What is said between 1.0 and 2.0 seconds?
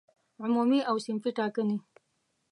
صنفي ټاکنې